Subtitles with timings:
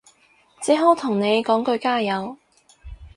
[0.63, 2.35] 只好同你講句加油